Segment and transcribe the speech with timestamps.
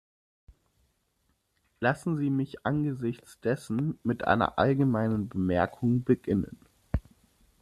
[1.79, 6.57] Lassen Sie mich angesichts dessen mit einer allgemeinen Bemerkung beginnen.